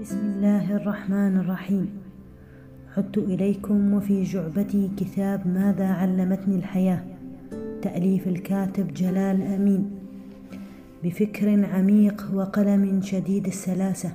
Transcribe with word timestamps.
بسم 0.00 0.18
الله 0.18 0.76
الرحمن 0.76 1.36
الرحيم. 1.36 1.88
عدت 2.96 3.18
إليكم 3.18 3.94
وفي 3.94 4.22
جعبتي 4.22 4.90
كتاب 4.96 5.46
ماذا 5.46 5.86
علمتني 5.86 6.56
الحياة. 6.56 7.02
تأليف 7.82 8.28
الكاتب 8.28 8.94
جلال 8.94 9.42
أمين. 9.42 9.90
بفكر 11.04 11.64
عميق 11.74 12.30
وقلم 12.34 13.00
شديد 13.02 13.46
السلاسة. 13.46 14.10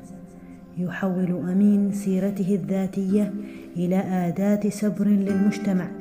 يحول 0.78 1.32
أمين 1.52 1.92
سيرته 1.92 2.56
الذاتية 2.56 3.34
إلى 3.78 3.98
آداة 3.98 4.70
سبر 4.70 5.08
للمجتمع 5.08 5.92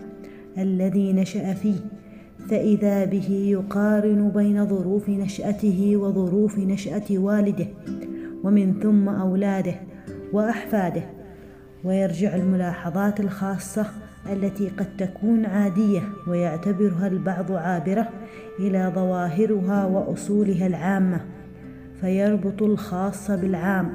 الذي 0.59 1.13
نشأ 1.13 1.55
فيه. 1.55 1.81
فإذا 2.49 3.05
به 3.05 3.29
يقارن 3.31 4.29
بين 4.29 4.67
ظروف 4.67 5.09
نشأته 5.09 5.97
وظروف 5.97 6.59
نشأة 6.59 7.09
والده. 7.11 7.67
ومن 8.45 8.81
ثم 8.83 9.09
أولاده 9.09 9.75
وأحفاده 10.33 11.03
ويرجع 11.85 12.35
الملاحظات 12.35 13.21
الخاصة 13.21 13.87
التي 14.33 14.69
قد 14.69 14.97
تكون 14.97 15.47
عادية 15.47 16.01
ويعتبرها 16.29 17.07
البعض 17.07 17.53
عابرة 17.53 18.09
إلى 18.59 18.93
ظواهرها 18.95 19.87
وأصولها 19.87 20.67
العامة 20.67 21.21
فيربط 22.01 22.63
الخاص 22.63 23.31
بالعام 23.31 23.91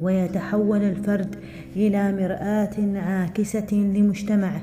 ويتحول 0.00 0.82
الفرد 0.82 1.36
إلى 1.76 2.12
مرآة 2.12 2.98
عاكسة 2.98 3.66
لمجتمعه 3.72 4.62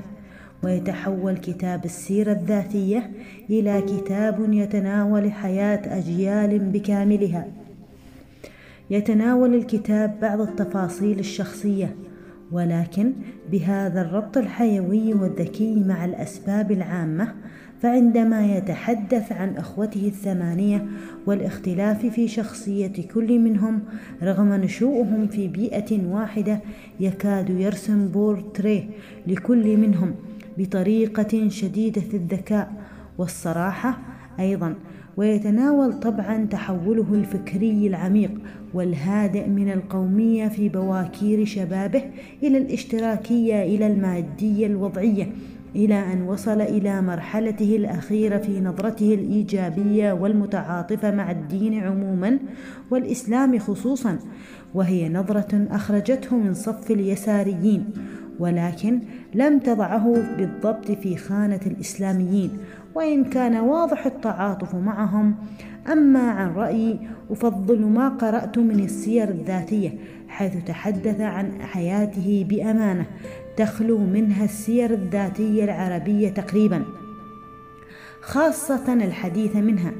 ويتحول 0.62 1.36
كتاب 1.36 1.84
السيرة 1.84 2.32
الذاتية 2.32 3.10
إلى 3.50 3.82
كتاب 3.82 4.52
يتناول 4.52 5.32
حياة 5.32 5.98
أجيال 5.98 6.58
بكاملها. 6.58 7.46
يتناول 8.90 9.54
الكتاب 9.54 10.20
بعض 10.20 10.40
التفاصيل 10.40 11.18
الشخصية 11.18 11.96
ولكن 12.52 13.12
بهذا 13.52 14.02
الربط 14.02 14.36
الحيوي 14.36 15.14
والذكي 15.14 15.80
مع 15.80 16.04
الأسباب 16.04 16.72
العامة 16.72 17.34
فعندما 17.82 18.56
يتحدث 18.56 19.32
عن 19.32 19.56
إخوته 19.56 20.06
الثمانية 20.06 20.86
والاختلاف 21.26 22.06
في 22.06 22.28
شخصية 22.28 23.08
كل 23.14 23.38
منهم 23.38 23.82
رغم 24.22 24.52
نشوئهم 24.52 25.26
في 25.26 25.48
بيئة 25.48 26.06
واحدة 26.06 26.60
يكاد 27.00 27.50
يرسم 27.50 28.08
بورتريه 28.08 28.84
لكل 29.26 29.76
منهم 29.76 30.14
بطريقة 30.58 31.48
شديدة 31.48 32.14
الذكاء 32.14 32.72
والصراحة 33.18 33.98
أيضا 34.40 34.74
ويتناول 35.16 36.00
طبعا 36.00 36.46
تحوله 36.50 37.06
الفكري 37.14 37.86
العميق 37.86 38.30
والهادئ 38.74 39.48
من 39.48 39.72
القومية 39.72 40.48
في 40.48 40.68
بواكير 40.68 41.44
شبابه 41.44 42.02
إلى 42.42 42.58
الاشتراكية 42.58 43.62
إلى 43.62 43.86
المادية 43.86 44.66
الوضعية 44.66 45.32
إلى 45.76 46.12
أن 46.12 46.22
وصل 46.22 46.60
إلى 46.60 47.02
مرحلته 47.02 47.76
الأخيرة 47.76 48.38
في 48.38 48.60
نظرته 48.60 49.14
الإيجابية 49.14 50.12
والمتعاطفة 50.12 51.10
مع 51.10 51.30
الدين 51.30 51.74
عموما 51.74 52.38
والإسلام 52.90 53.58
خصوصا 53.58 54.18
وهي 54.74 55.08
نظرة 55.08 55.66
أخرجته 55.70 56.36
من 56.36 56.54
صف 56.54 56.90
اليساريين. 56.90 57.84
ولكن 58.38 59.00
لم 59.34 59.58
تضعه 59.58 60.36
بالضبط 60.38 60.90
في 60.90 61.16
خانة 61.16 61.60
الإسلاميين 61.66 62.58
وإن 62.94 63.24
كان 63.24 63.56
واضح 63.56 64.06
التعاطف 64.06 64.74
معهم. 64.74 65.34
أما 65.92 66.30
عن 66.30 66.54
رأيي 66.54 66.98
أفضل 67.30 67.80
ما 67.86 68.08
قرأت 68.08 68.58
من 68.58 68.80
السير 68.80 69.28
الذاتية 69.28 69.98
حيث 70.28 70.64
تحدث 70.66 71.20
عن 71.20 71.62
حياته 71.62 72.46
بأمانة 72.48 73.06
تخلو 73.56 73.98
منها 73.98 74.44
السير 74.44 74.90
الذاتية 74.90 75.64
العربية 75.64 76.28
تقريبا 76.28 76.82
خاصة 78.20 78.92
الحديث 78.92 79.56
منها. 79.56 79.92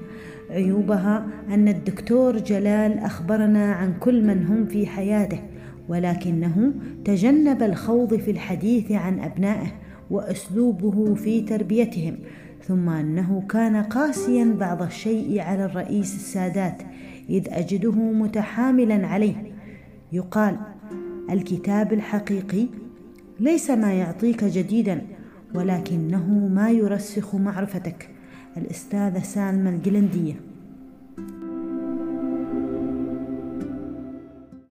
عيوبها 0.50 1.26
أن 1.48 1.68
الدكتور 1.68 2.38
جلال 2.38 2.98
أخبرنا 2.98 3.72
عن 3.72 3.94
كل 4.00 4.24
من 4.24 4.47
هم 4.47 4.66
في 4.66 4.86
حياته 4.86 5.41
ولكنه 5.88 6.72
تجنب 7.04 7.62
الخوض 7.62 8.14
في 8.14 8.30
الحديث 8.30 8.92
عن 8.92 9.20
أبنائه 9.20 9.72
وأسلوبه 10.10 11.14
في 11.14 11.41
تربيتهم 11.41 12.19
ثم 12.62 12.88
أنه 12.88 13.42
كان 13.48 13.76
قاسيا 13.76 14.56
بعض 14.60 14.82
الشيء 14.82 15.41
على 15.41 15.64
الرئيس 15.64 16.14
السادات 16.14 16.82
إذ 17.30 17.44
أجده 17.48 17.92
متحاملا 17.92 19.06
عليه. 19.06 19.52
يقال 20.12 20.56
الكتاب 21.30 21.92
الحقيقي 21.92 22.66
ليس 23.41 23.70
ما 23.70 23.92
يعطيك 23.92 24.44
جديدا 24.44 25.03
ولكنه 25.54 26.48
ما 26.54 26.70
يرسخ 26.70 27.34
معرفتك. 27.34 28.08
الاستاذه 28.56 29.22
سالمه 29.22 29.70
القلنديه 29.70 30.34